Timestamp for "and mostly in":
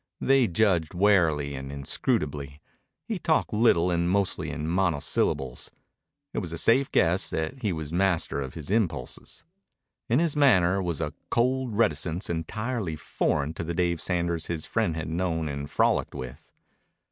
3.91-4.67